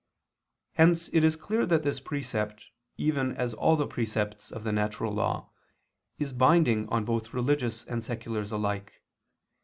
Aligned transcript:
Hence 0.71 1.09
it 1.09 1.23
is 1.23 1.35
clear 1.35 1.63
that 1.67 1.83
this 1.83 1.99
precept, 1.99 2.71
even 2.97 3.37
as 3.37 3.53
all 3.53 3.75
the 3.75 3.85
precepts 3.85 4.49
of 4.51 4.63
the 4.63 4.71
natural 4.71 5.13
law, 5.13 5.51
is 6.17 6.33
binding 6.33 6.89
on 6.89 7.05
both 7.05 7.35
religious 7.35 7.85
and 7.85 8.01
seculars 8.01 8.51
alike. 8.51 9.03